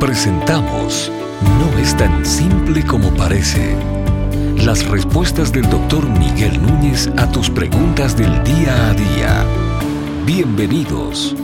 [0.00, 1.10] Presentamos
[1.58, 3.74] No es tan simple como parece.
[4.58, 9.44] Las respuestas del doctor Miguel Núñez a tus preguntas del día a día.
[10.26, 11.34] Bienvenidos.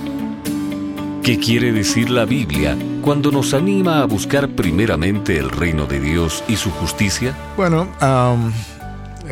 [1.23, 6.45] ¿Qué quiere decir la Biblia cuando nos anima a buscar primeramente el reino de Dios
[6.47, 7.35] y su justicia?
[7.57, 7.89] Bueno,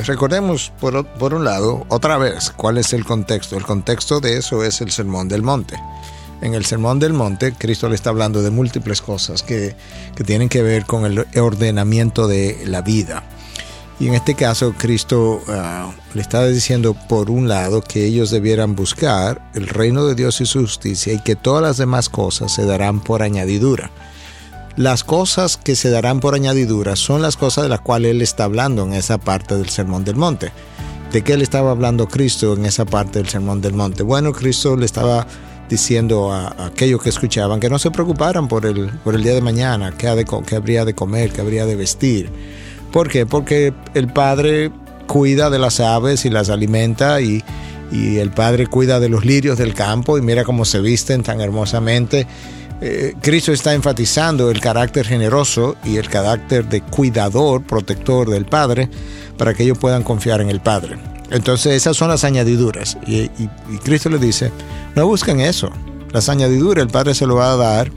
[0.06, 3.58] recordemos por, por, un lado, otra vez, cuál es el contexto.
[3.58, 5.76] El contexto de eso es el Sermón del Monte.
[6.40, 9.76] En el Sermón del Monte, Cristo le está hablando de múltiples cosas que,
[10.16, 13.22] que tienen que ver con el ordenamiento de la vida.
[14.00, 18.74] Y en este caso, Cristo uh, le está diciendo, por un lado, que ellos debieran
[18.74, 22.64] buscar el reino de Dios y su justicia y que todas las demás cosas se
[22.64, 23.90] darán por añadidura.
[24.76, 28.44] Las cosas que se darán por añadidura son las cosas de las cuales Él está
[28.44, 30.50] hablando en esa parte del Sermón del Monte.
[31.12, 34.02] ¿De qué le estaba hablando Cristo en esa parte del Sermón del Monte?
[34.02, 35.26] Bueno, Cristo le estaba
[35.70, 39.40] diciendo a, aquellos que escuchaban que no se preocuparan por el, por el día de
[39.40, 42.28] mañana, qué, habría de comer, qué habría de vestir.
[42.92, 43.24] ¿Por qué?
[43.24, 44.70] Porque el Padre
[45.06, 47.42] cuida de las aves y las alimenta y,
[47.90, 51.40] y el Padre cuida de los lirios del campo y mira cómo se visten tan
[51.40, 52.26] hermosamente
[52.82, 58.88] eh, Cristo está enfatizando el carácter generoso y el carácter de cuidador, protector del Padre,
[59.36, 60.96] para que ellos puedan confiar en el Padre.
[61.30, 62.96] Entonces esas son las añadiduras.
[63.06, 63.28] Y,
[63.84, 64.50] Cristo le dice,
[64.94, 65.70] no busquen eso.
[66.12, 67.92] Las añadiduras el Padre se lo va a dar.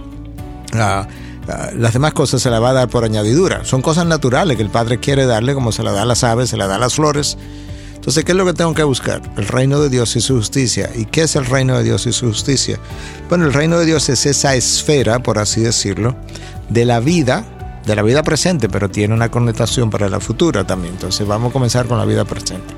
[1.75, 3.65] las demás cosas se las va a dar por añadidura.
[3.65, 6.49] Son cosas naturales que el Padre quiere darle, como se la da a las aves,
[6.49, 7.37] se la da a las flores.
[8.03, 9.21] Entonces, ¿qué es lo que tengo que buscar?
[9.37, 10.89] El reino de Dios y su justicia.
[10.93, 12.77] ¿Y qué es el reino de Dios y su justicia?
[13.29, 16.13] Bueno, el reino de Dios es esa esfera, por así decirlo,
[16.67, 17.45] de la vida,
[17.85, 20.95] de la vida presente, pero tiene una connotación para la futura también.
[20.95, 22.73] Entonces, vamos a comenzar con la vida presente.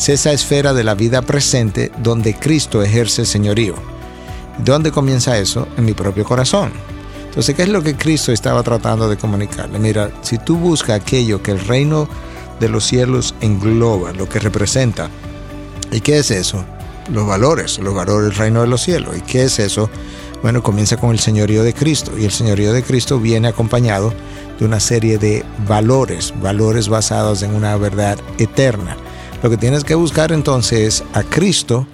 [0.00, 3.74] Es esa esfera de la vida presente donde Cristo ejerce señorío.
[4.64, 5.68] ¿Dónde comienza eso?
[5.76, 6.72] En mi propio corazón.
[7.26, 9.78] Entonces, ¿qué es lo que Cristo estaba tratando de comunicarle?
[9.78, 12.08] Mira, si tú buscas aquello que el reino
[12.60, 15.10] de los cielos engloba, lo que representa.
[15.92, 16.64] ¿Y qué es eso?
[17.12, 19.14] Los valores, los valores del reino de los cielos.
[19.18, 19.90] ¿Y qué es eso?
[20.40, 24.14] Bueno, comienza con el señorío de Cristo y el señorío de Cristo viene acompañado
[24.58, 28.96] de una serie de valores, valores basados en una verdad eterna.
[29.42, 31.86] Lo que tienes que buscar entonces es a Cristo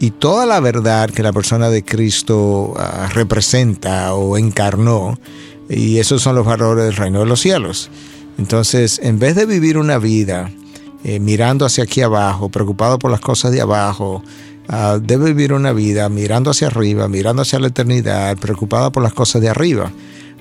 [0.00, 5.18] y toda la verdad que la persona de Cristo ah, representa o encarnó,
[5.68, 7.90] y esos son los valores del reino de los cielos.
[8.38, 10.50] Entonces, en vez de vivir una vida
[11.04, 14.22] eh, mirando hacia aquí abajo, preocupado por las cosas de abajo,
[14.68, 19.12] uh, debe vivir una vida mirando hacia arriba, mirando hacia la eternidad, preocupada por las
[19.12, 19.90] cosas de arriba.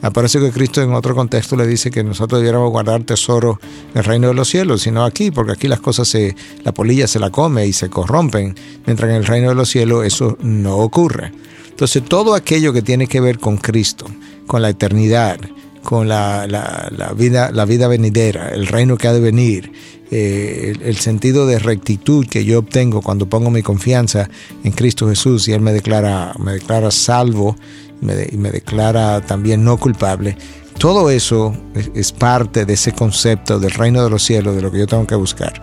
[0.01, 3.59] Aparece que Cristo en otro contexto le dice que nosotros debiéramos guardar tesoro
[3.93, 7.07] en el reino de los cielos, sino aquí, porque aquí las cosas se, la polilla
[7.07, 8.55] se la come y se corrompen,
[8.85, 11.31] mientras en el reino de los cielos eso no ocurre.
[11.69, 14.05] Entonces todo aquello que tiene que ver con Cristo,
[14.45, 15.39] con la eternidad,
[15.83, 19.71] con la, la, vida, la vida venidera, el reino que ha de venir,
[20.11, 24.29] eh, el, sentido de rectitud que yo obtengo cuando pongo mi confianza
[24.63, 27.55] en Cristo Jesús y Él me declara, me declara salvo
[28.01, 30.37] y me, declara también no culpable.
[30.77, 31.55] Todo eso
[31.95, 35.07] es, parte de ese concepto del reino de los cielos, de lo que yo tengo
[35.07, 35.59] que buscar.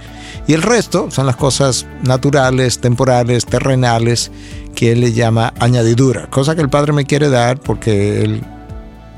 [0.49, 4.33] Y el resto son las cosas naturales, temporales, terrenales,
[4.75, 8.43] que Él le llama añadidura, cosa que el Padre me quiere dar porque Él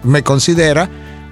[0.02, 0.90] me considera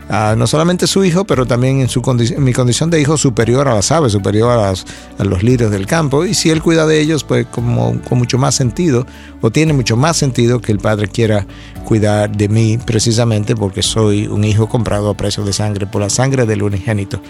[0.09, 4.13] no solamente su hijo, pero también en, mi condición de hijo superior a las aves,
[4.13, 6.25] superior a, a, los lirios del campo.
[6.25, 9.07] Y si él cuida de ellos, pues como, con mucho más sentido,
[9.41, 11.47] o tiene mucho más sentido que el Padre quiera
[11.85, 16.11] cuidar de mí precisamente porque soy un hijo comprado a precio de sangre por la
[16.11, 17.21] sangre del unigénito.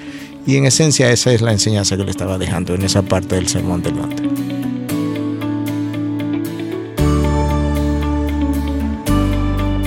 [0.46, 3.48] Y en esencia esa es la enseñanza que le estaba dejando en esa parte del
[3.48, 4.53] Sermón del Monte.